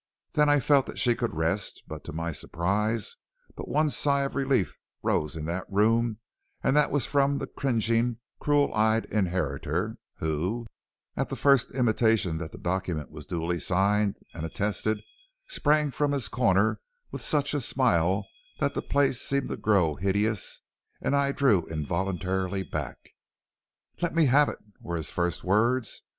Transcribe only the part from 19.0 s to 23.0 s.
seemed to grow hideous, and I drew involuntarily back.